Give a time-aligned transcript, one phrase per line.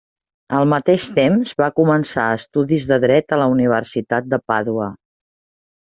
[0.59, 4.93] Al mateix temps, va començar estudis de Dret a la universitat de Pàdua.